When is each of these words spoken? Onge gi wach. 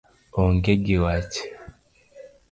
Onge 0.41 0.73
gi 0.85 0.97
wach. 1.03 1.35